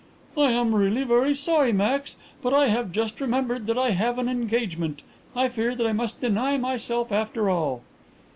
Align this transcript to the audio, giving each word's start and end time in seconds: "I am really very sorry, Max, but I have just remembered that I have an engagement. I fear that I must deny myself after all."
"I 0.35 0.49
am 0.53 0.73
really 0.73 1.03
very 1.03 1.35
sorry, 1.35 1.71
Max, 1.71 2.17
but 2.41 2.55
I 2.55 2.69
have 2.69 2.91
just 2.91 3.21
remembered 3.21 3.67
that 3.67 3.77
I 3.77 3.91
have 3.91 4.17
an 4.17 4.27
engagement. 4.27 5.03
I 5.35 5.47
fear 5.47 5.75
that 5.75 5.85
I 5.85 5.93
must 5.93 6.19
deny 6.21 6.57
myself 6.57 7.11
after 7.11 7.51
all." 7.51 7.83